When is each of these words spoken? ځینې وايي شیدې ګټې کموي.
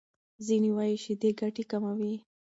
ځینې 0.45 0.69
وايي 0.75 0.95
شیدې 1.03 1.29
ګټې 1.39 1.63
کموي. 1.71 2.15